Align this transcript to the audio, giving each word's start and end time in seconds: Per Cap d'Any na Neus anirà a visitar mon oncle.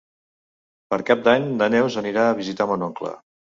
Per 0.93 0.99
Cap 1.09 1.21
d'Any 1.27 1.45
na 1.61 1.69
Neus 1.75 2.01
anirà 2.05 2.25
a 2.25 2.35
visitar 2.43 2.71
mon 2.75 2.91
oncle. 2.91 3.17